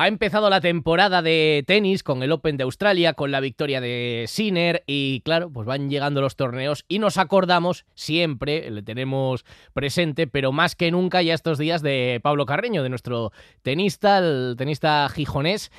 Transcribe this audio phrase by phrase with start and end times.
[0.00, 4.26] Ha empezado la temporada de tenis con el Open de Australia, con la victoria de
[4.28, 10.28] Sinner y claro, pues van llegando los torneos y nos acordamos siempre, le tenemos presente,
[10.28, 13.32] pero más que nunca ya estos días de Pablo Carreño, de nuestro
[13.62, 15.72] tenista, el tenista gijonés.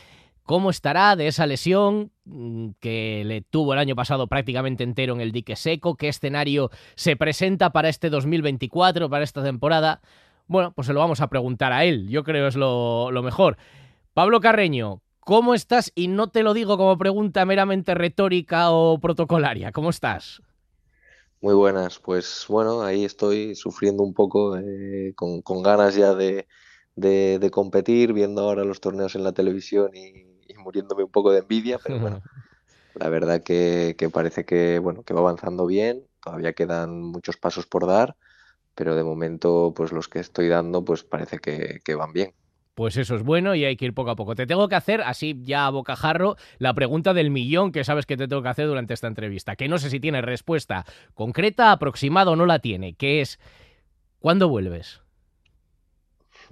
[0.44, 5.22] ¿Cómo estará de esa lesión mm, que le tuvo el año pasado prácticamente entero en
[5.22, 5.96] el dique seco?
[5.96, 10.02] ¿Qué escenario se presenta para este 2024, para esta temporada?
[10.48, 13.56] Bueno, pues se lo vamos a preguntar a él, yo creo es lo, lo mejor.
[14.20, 15.94] Pablo Carreño, ¿cómo estás?
[15.96, 20.42] Y no te lo digo como pregunta meramente retórica o protocolaria, ¿cómo estás?
[21.40, 28.12] Muy buenas, pues bueno, ahí estoy sufriendo un poco, eh, con, ganas ya de, competir,
[28.12, 30.26] viendo ahora los torneos en la televisión y,
[30.58, 32.22] muriéndome un poco de envidia, pero bueno,
[32.96, 37.88] la verdad que, parece que, bueno, que va avanzando bien, todavía quedan muchos pasos por
[37.88, 38.18] dar,
[38.76, 42.34] pero de momento pues los que estoy dando pues parece que van bien.
[42.80, 44.36] Pues eso es bueno y hay que ir poco a poco.
[44.36, 48.16] Te tengo que hacer, así ya a bocajarro, la pregunta del millón que sabes que
[48.16, 52.32] te tengo que hacer durante esta entrevista, que no sé si tiene respuesta concreta, aproximada
[52.32, 53.38] o no la tiene, que es,
[54.20, 55.02] ¿cuándo vuelves?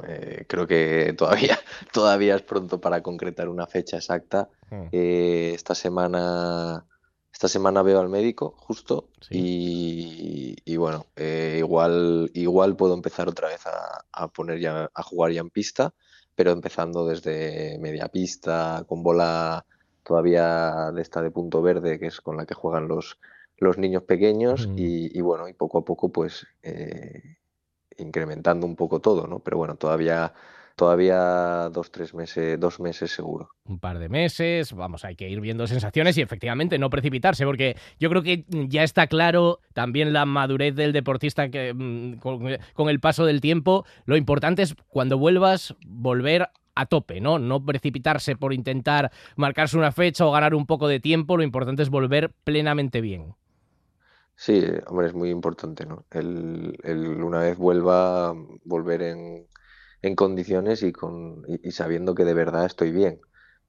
[0.06, 1.58] Eh, creo que todavía,
[1.94, 4.50] todavía es pronto para concretar una fecha exacta.
[4.69, 4.88] Hmm.
[4.91, 6.84] Eh, esta semana
[7.31, 13.66] esta semana veo al médico justo y, bueno, eh, igual, igual puedo empezar otra vez
[13.67, 15.94] a, a, poner ya, a jugar ya en pista
[16.38, 19.66] pero empezando desde media pista, con bola
[20.03, 23.17] todavía de esta de punto verde, que es con la que juegan los,
[23.58, 27.38] los niños pequeños, y, bueno, y poco a poco pues eh,
[27.97, 29.39] incrementando un poco todo, ¿no?
[29.39, 30.31] Pero bueno, todavía
[30.78, 33.50] todavía dos, tres meses, dos meses seguro.
[33.66, 37.75] Un par de meses, vamos, hay que ir viendo sensaciones y efectivamente no precipitarse, porque
[38.00, 43.00] yo creo que ya está claro también la madurez del deportista que mm, con, el
[43.00, 43.86] paso del tiempo.
[44.06, 47.39] Lo importante es cuando vuelvas, volver a tope, ¿no?
[47.39, 51.81] No precipitarse por intentar marcarse una fecha o ganar un poco de tiempo, lo importante
[51.81, 53.34] es volver plenamente bien.
[54.36, 56.06] Sí, hombre, es muy importante, ¿no?
[56.12, 59.47] El, el, una vez vuelva, volver en,
[60.02, 63.22] en condiciones y, con, y, sabiendo que de verdad estoy bien.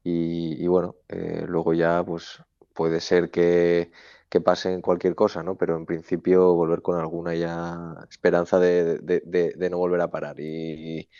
[0.05, 2.43] Y, bueno, eh, luego ya pues
[2.75, 3.91] puede ser que,
[4.31, 5.57] que pase cualquier cosa, ¿no?
[5.59, 7.79] Pero en principio volver con alguna ya
[8.11, 10.41] esperanza de, de, no volver a parar.
[10.41, 11.11] Y,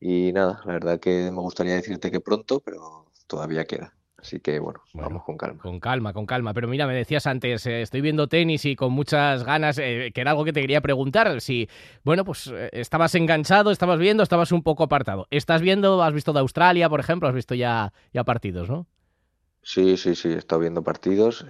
[0.00, 3.97] y nada, la verdad que me gustaría decirte que pronto, pero todavía queda.
[4.20, 5.62] Así que bueno, vamos con calma.
[5.62, 6.52] Con calma, con calma.
[6.52, 10.20] Pero mira, me decías antes, eh, estoy viendo tenis y con muchas ganas, eh, que
[10.20, 11.40] era algo que te quería preguntar.
[11.40, 11.68] Si,
[12.02, 15.28] bueno, pues eh, estabas enganchado, estabas viendo, estabas un poco apartado.
[15.30, 17.28] ¿Estás viendo, has visto de Australia, por ejemplo?
[17.28, 18.86] ¿Has visto ya, ya partidos, no?
[19.62, 21.46] Sí, sí, sí, he estado viendo partidos,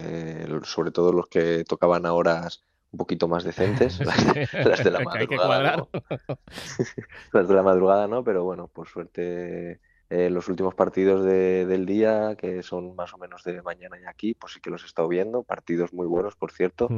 [0.64, 5.86] sobre todo los que tocaban a horas un poquito más decentes, las, de la madrugada.
[7.32, 8.24] las de la madrugada, ¿no?
[8.24, 13.44] Pero bueno, por suerte eh, los últimos partidos del día, que son más o menos
[13.44, 16.50] de mañana y aquí, pues sí que los he estado viendo, partidos muy buenos, por
[16.50, 16.88] cierto,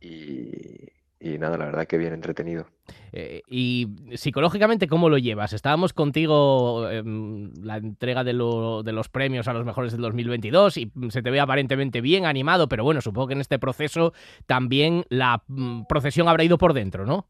[0.00, 2.66] y, nada, la verdad que bien entretenido.
[3.10, 5.52] Eh, y psicológicamente, ¿cómo lo llevas?
[5.52, 10.92] Estábamos contigo en la entrega de, de, los premios a los mejores del 2022 y
[11.08, 14.12] se te ve aparentemente bien animado, pero bueno, supongo que en este proceso
[14.46, 17.26] también la mm, procesión habrá ido por dentro, ¿no?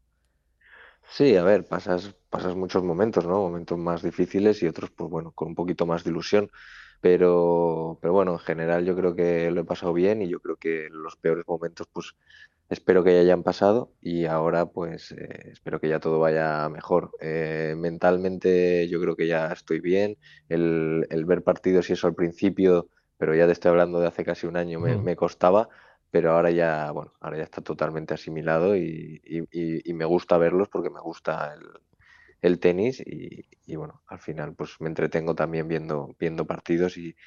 [1.07, 3.39] Sí, a ver, pasas, pasas muchos momentos, ¿no?
[3.39, 6.49] Momentos más difíciles y otros, pues bueno, con un poquito más de ilusión.
[6.99, 10.57] Pero, pero bueno, en general yo creo que lo he pasado bien y yo creo
[10.57, 12.15] que los peores momentos, pues
[12.69, 17.11] espero que ya hayan pasado y ahora pues eh, espero que ya todo vaya mejor.
[17.21, 20.17] Eh, mentalmente yo creo que ya estoy bien.
[20.49, 24.25] El, el, ver partidos y eso al principio, pero ya te estoy hablando de hace
[24.25, 25.69] casi un año, me, me costaba
[26.15, 29.21] pero ahora ya, bueno, ahora ya está totalmente asimilado y,
[29.93, 31.53] me gusta verlos porque me gusta
[32.41, 37.17] el, tenis y, bueno, al final pues me entretengo también viendo, viendo partidos y,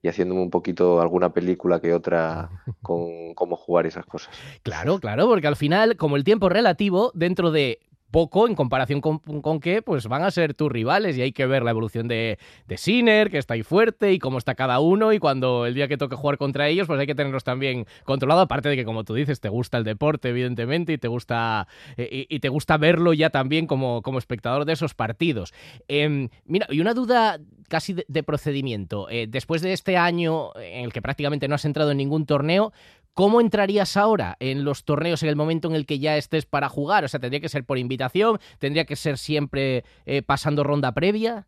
[0.00, 2.48] y haciéndome un poquito alguna película que otra
[2.80, 4.34] con cómo jugar esas cosas.
[4.62, 7.78] Claro, claro, porque al final, como el tiempo es relativo, dentro de
[8.10, 11.46] poco en comparación con, con que pues van a ser tus rivales y hay que
[11.46, 15.12] ver la evolución de, de Sinner, que está ahí fuerte y cómo está cada uno
[15.12, 18.44] y cuando el día que toque jugar contra ellos pues hay que tenerlos también controlados,
[18.44, 22.26] aparte de que como tú dices te gusta el deporte evidentemente y te gusta, eh,
[22.28, 25.52] y, te gusta verlo ya también como, como espectador de esos partidos.
[25.88, 29.08] Em, mira, y una duda casi de, procedimiento.
[29.10, 32.72] Eh, después de este año en el que prácticamente no has entrado en ningún torneo,
[33.14, 36.68] ¿Cómo entrarías ahora en los torneos en el momento en el que ya estés para
[36.68, 37.04] jugar?
[37.04, 38.38] O sea, ¿tendría que ser por invitación?
[38.58, 41.46] ¿Tendría que ser siempre eh, pasando ronda previa?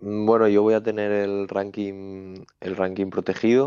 [0.00, 3.66] Mm, bueno, yo voy a tener el ranking, el ranking protegido,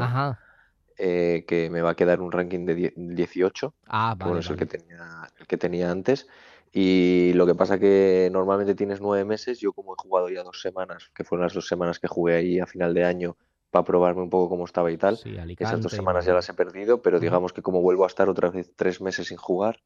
[0.98, 3.74] eh, que me va a quedar un ranking de 18.
[3.88, 6.28] Ah, vale, bueno, es el que tenía, el que tenía antes.
[6.72, 10.62] Y lo que pasa que normalmente tienes nueve meses, yo como he jugado ya dos
[10.62, 13.38] semanas, que fueron las dos semanas que jugué ahí a final de año
[13.78, 15.20] para probarme un poco cómo estaba y tal,
[15.60, 18.50] esas dos semanas ya las he perdido, pero digamos que como vuelvo a estar otra
[18.50, 19.82] vez tres meses sin jugar,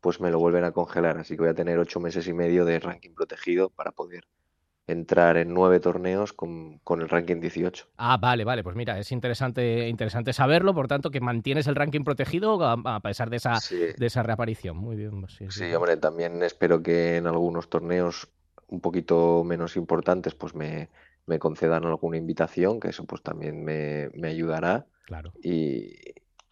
[0.00, 2.64] pues me lo vuelven a congelar, así que voy a tener ocho meses y medio
[2.64, 4.24] de ranking protegido para poder
[4.86, 7.88] entrar en nueve torneos con, el ranking 18.
[7.98, 12.04] Ah, vale, vale, pues mira, es interesante, interesante saberlo, por tanto, que mantienes el ranking
[12.04, 14.78] protegido a, pesar de esa, de esa reaparición.
[14.78, 15.26] Muy bien.
[15.28, 18.28] Sí, sí, hombre, también espero que en algunos torneos
[18.68, 20.88] un poquito menos importantes, pues me,
[21.28, 24.86] me concedan alguna invitación, que eso pues también me, me ayudará.
[25.04, 25.32] Claro.
[25.42, 25.94] Y,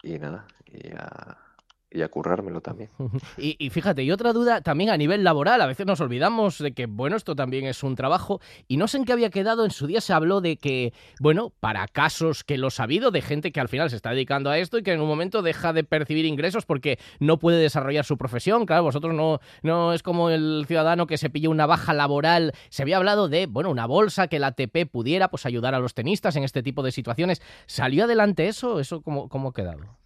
[0.03, 1.46] y nada, y a,
[1.89, 2.89] y a currármelo también.
[3.37, 6.85] Y, fíjate, y otra duda también a nivel laboral, a veces nos olvidamos de que,
[6.85, 9.87] bueno, esto también es un trabajo, y no sé en qué había quedado, en su
[9.87, 13.59] día se habló de que, bueno, para casos que lo ha habido, de gente que
[13.59, 16.25] al final se está dedicando a esto y que en un momento deja de percibir
[16.25, 21.07] ingresos porque no puede desarrollar su profesión, claro, vosotros no, no es como el ciudadano
[21.07, 24.47] que se pilla una baja laboral, se había hablado de, bueno, una bolsa que la
[24.47, 28.79] ATP pudiera pues ayudar a los tenistas en este tipo de situaciones, ¿salió adelante eso?
[28.79, 29.96] ¿Eso cómo, cómo ha quedado?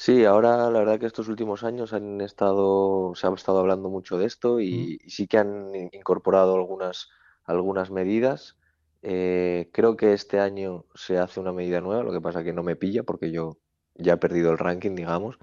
[0.00, 4.16] Sí, ahora la verdad que estos últimos años han estado, se ha estado hablando mucho
[4.16, 7.08] de esto y, sí que han incorporado algunas,
[7.42, 8.56] algunas medidas.
[9.02, 12.62] Eh, creo que este año se hace una medida nueva, lo que pasa que no
[12.62, 13.58] me pilla porque yo
[13.96, 15.36] ya he perdido el ranking, digamos.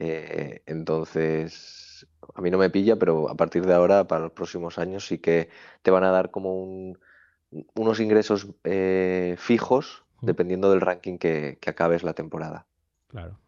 [0.00, 4.76] Eh, entonces, a mí no me pilla, pero a partir de ahora, para los próximos
[4.76, 5.50] años, sí que
[5.82, 6.64] te van a dar como
[7.76, 12.66] unos ingresos eh, fijos dependiendo del ranking que acabes la temporada.
[13.14, 13.38] Claro.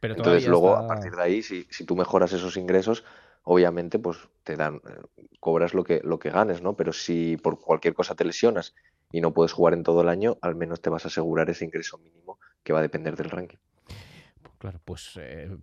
[0.00, 3.04] Pero Entonces luego, a partir de ahí, si, si, tú mejoras esos ingresos,
[3.44, 6.74] obviamente, pues te dan, eh, cobras lo que, lo que ganes, ¿no?
[6.74, 8.74] Pero si por cualquier cosa te lesionas
[9.12, 11.66] y no puedes jugar en todo el año, al menos te vas a asegurar ese
[11.66, 13.58] ingreso mínimo que va a depender del ranking.
[14.58, 15.56] Claro, pues eh,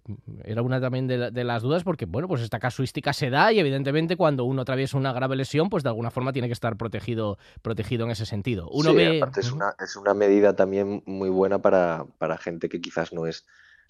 [0.46, 4.16] era una también de, las dudas porque, bueno, pues esta casuística se da y evidentemente
[4.16, 8.06] cuando uno atraviesa una grave lesión, pues de alguna forma tiene que estar protegido, protegido
[8.06, 8.70] en ese sentido.
[8.70, 12.80] Uno sí, aparte es una, es una medida también muy buena para, para gente que
[12.80, 13.46] quizás no es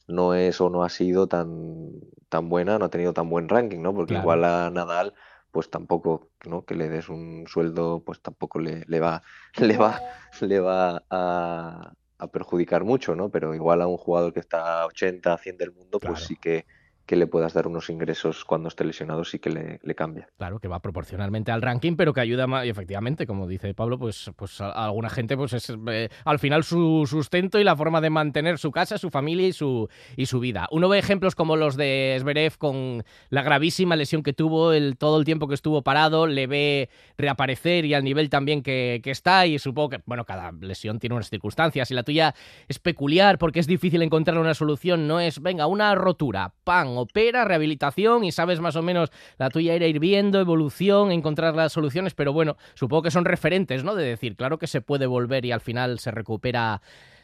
[0.08, 1.92] no es o no ha sido tan,
[2.30, 3.94] tan buena, no ha tenido tan buen ranking, ¿no?
[3.94, 5.14] Porque igual a Nadal,
[5.52, 6.66] pues tampoco, ¿no?
[6.66, 9.24] Que le des un sueldo, pues tampoco le, le va,
[9.58, 10.02] le va,
[10.42, 13.30] le va a, a perjudicar mucho, ¿no?
[13.30, 16.66] Pero igual a un jugador que está a 80, 100 del mundo, pues sí que
[17.06, 20.28] que le puedas dar unos ingresos cuando esté lesionado sí que le, cambia.
[20.38, 23.98] Claro, que va proporcionalmente al ranking, pero que ayuda más, y efectivamente, como dice Pablo,
[23.98, 28.02] pues, pues a, alguna gente pues es eh, al final su sustento y la forma
[28.02, 29.88] de mantener su casa, su familia y su,
[30.18, 30.68] y su vida.
[30.72, 35.20] Uno ve ejemplos como los de Zverev con la gravísima lesión que tuvo, el, todo
[35.20, 39.46] el tiempo que estuvo parado, le ve reaparecer y al nivel también que, que está
[39.46, 42.34] y supongo que, bueno, cada lesión tiene unas circunstancias y la tuya
[42.68, 47.46] es peculiar porque es difícil encontrar una solución, no es, venga, una rotura, pan, opera,
[47.46, 52.14] rehabilitación y sabes más o menos la tuya era ir viendo, evolución, encontrar las soluciones,
[52.14, 53.96] pero bueno, supongo que son referentes, ¿no?
[53.96, 56.82] De decir, claro que se puede volver y al final se recupera,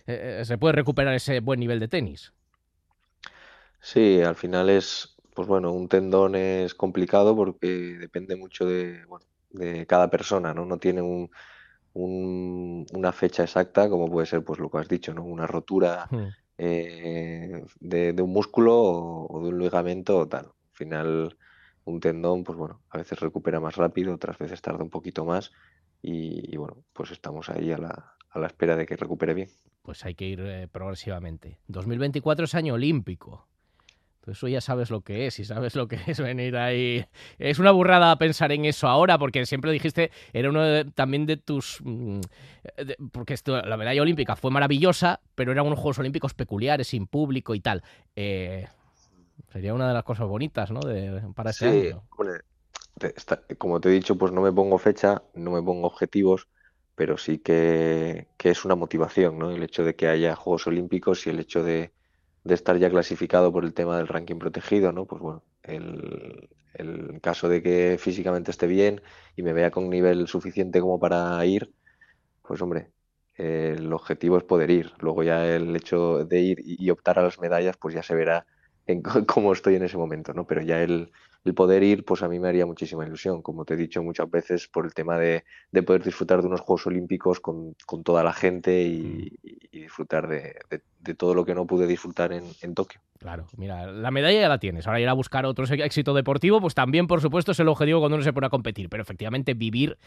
[0.08, 2.34] eh, eh, se puede recuperar ese buen nivel de tenis.
[3.80, 9.26] Sí, al final es, pues bueno, un tendón es complicado porque depende mucho de, bueno,
[9.50, 10.66] de cada persona, ¿no?
[10.66, 11.30] No tiene un,
[11.94, 15.24] una fecha exacta, como puede ser, pues lo que has dicho, ¿no?
[15.24, 16.28] Una rotura hmm.
[16.64, 20.46] Eh, de, un músculo o, de un ligamento o tal.
[20.46, 21.38] Al final,
[21.86, 25.52] un tendón, pues bueno, a veces recupera más rápido, otras veces tarda un poquito más
[26.04, 29.50] y, bueno, pues estamos ahí a la, a la, espera de que recupere bien.
[29.82, 31.58] Pues hay que ir eh, progresivamente.
[31.68, 33.48] 2024 es año olímpico.
[34.22, 37.06] Pues eso ya sabes lo que es y sabes lo que es venir ahí.
[37.40, 41.80] Es una burrada pensar en eso ahora, porque siempre dijiste, era uno también de tus...
[41.84, 42.22] Mm,
[43.12, 47.56] porque esto, la medalla olímpica fue maravillosa, pero eran unos Juegos Olímpicos peculiares, sin público
[47.56, 47.84] y tal.
[48.16, 48.68] Eh,
[49.52, 50.82] sería una de las cosas bonitas, ¿no?
[50.82, 52.04] De, para ese año.
[53.58, 56.48] como te he dicho, pues no me pongo fecha, no me pongo objetivos,
[56.94, 59.50] pero sí que, que es una motivación, ¿no?
[59.50, 61.92] El hecho de que haya Juegos Olímpicos y el hecho de
[62.44, 65.06] de estar ya clasificado por el tema del ranking protegido, ¿no?
[65.06, 66.50] Pues bueno, el,
[67.22, 69.02] caso de que físicamente esté bien
[69.36, 71.72] y me vea con nivel suficiente como para ir,
[72.42, 72.92] pues hombre,
[73.36, 74.92] el objetivo es poder ir.
[75.00, 78.46] Luego ya el hecho de ir y optar a las medallas, pues ya se verá
[78.88, 80.48] en cómo estoy en ese momento, ¿no?
[80.48, 81.12] Pero ya el,
[81.44, 84.30] el poder ir, pues a mí me haría muchísima ilusión, como te he dicho muchas
[84.30, 85.44] veces, por el tema de,
[85.86, 89.80] poder disfrutar de unos Juegos Olímpicos con, toda la gente y, mm.
[89.80, 90.56] disfrutar de,
[91.16, 93.02] todo lo que no pude disfrutar en, Tokio.
[93.18, 94.88] Claro, mira, la medalla ya la tienes.
[94.88, 98.16] Ahora ir a buscar otro éxito deportivo, pues también, por supuesto, es el objetivo cuando
[98.16, 98.90] uno se pone a competir.
[98.90, 99.98] Pero efectivamente, vivir,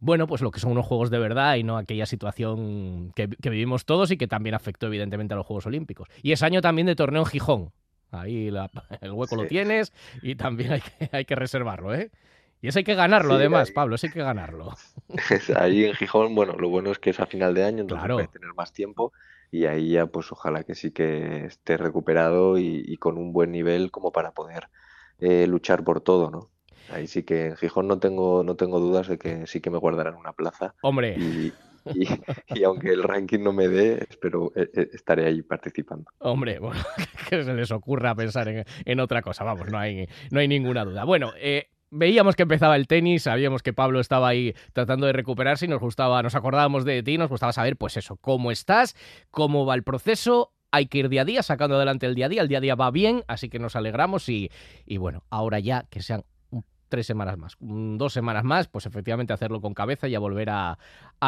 [0.00, 3.50] bueno, pues lo que son unos Juegos de verdad y no aquella situación que, que
[3.50, 6.08] vivimos todos y que también afectó, evidentemente, a los Juegos Olímpicos.
[6.22, 7.72] Y es año también de torneo en Gijón.
[8.20, 8.48] Ahí
[9.00, 9.92] el hueco lo tienes
[10.22, 12.10] y también hay que, hay que reservarlo, ¿eh?
[12.62, 14.74] Y eso hay que ganarlo, además, Pablo, eso hay que ganarlo.
[15.56, 18.26] ahí en Gijón, bueno, lo bueno es que es a final de año, entonces claro.
[18.28, 19.12] tener más tiempo
[19.50, 23.90] y ahí ya, pues ojalá que sí que esté recuperado y, con un buen nivel
[23.90, 24.68] como para poder
[25.20, 26.50] eh, luchar por todo, ¿no?
[26.90, 29.78] Ahí sí que en Gijón no tengo, no tengo dudas de que sí que me
[29.78, 30.74] guardarán una plaza.
[30.82, 31.16] Hombre.
[31.18, 31.52] Y,
[32.54, 36.10] y, aunque el ranking no me dé, espero eh, eh, estaré ahí participando.
[36.18, 36.80] Hombre, bueno,
[37.28, 41.04] que se les ocurra pensar en, otra cosa, vamos, no hay, no hay ninguna duda.
[41.04, 45.66] Bueno, eh, veíamos que empezaba el tenis, sabíamos que Pablo estaba ahí tratando de recuperarse
[45.66, 48.96] y nos gustaba, nos acordábamos de ti, nos gustaba saber, pues eso, cómo estás,
[49.30, 50.52] cómo va el proceso.
[50.70, 52.42] Hay que ir día a día, sacando adelante el día a día.
[52.42, 54.50] El día a día va bien, así que nos alegramos y,
[54.84, 56.24] y bueno, ahora ya que sean
[56.94, 60.78] tres semanas más, dos semanas más, pues efectivamente hacerlo con cabeza y a volver a,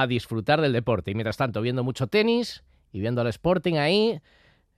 [0.08, 1.11] disfrutar del deporte.
[1.11, 4.20] Y mientras tanto, viendo mucho tenis y viendo al Sporting ahí,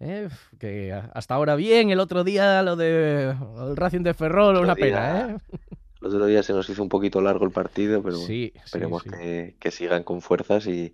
[0.00, 4.74] eh, que hasta ahora bien, el otro día lo de el Racing de Ferrol, una
[4.74, 5.36] pena, ¿eh?
[6.00, 10.04] El otro día se nos hizo un poquito largo el partido, pero esperemos Que, sigan
[10.04, 10.92] con fuerzas y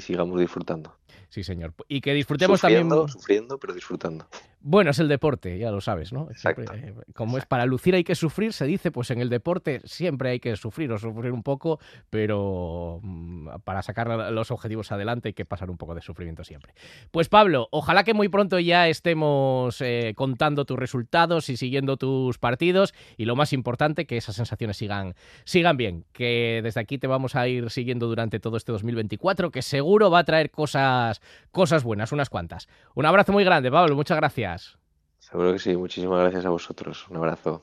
[0.00, 0.97] sigamos disfrutando.
[1.28, 1.74] Sí, señor.
[1.88, 2.88] Y que disfrutemos también.
[3.08, 4.26] Sufriendo, pero disfrutando.
[4.60, 6.28] Bueno, es el deporte, ya lo sabes, ¿no?
[6.30, 6.74] Exacto.
[6.74, 10.30] Eh, como es para lucir hay que sufrir, se dice, pues en el deporte siempre
[10.30, 11.78] hay que sufrir o sufrir un poco,
[12.10, 16.74] pero mm, para sacar los objetivos adelante hay que pasar un poco de sufrimiento siempre.
[17.12, 22.38] Pues Pablo, ojalá que muy pronto ya estemos eh, contando tus resultados y siguiendo tus
[22.38, 27.06] partidos y lo más importante, que esas sensaciones sigan, sigan bien, que desde aquí te
[27.06, 30.50] vamos a ir siguiendo durante todo este 2024, que seguro va a traer
[30.98, 32.68] cosas cosas, buenas, unas cuantas.
[32.94, 34.78] Un abrazo muy grande, Pablo, muchas gracias.
[35.18, 37.06] Seguro que sí, muchísimas gracias a vosotros.
[37.10, 37.62] Un abrazo.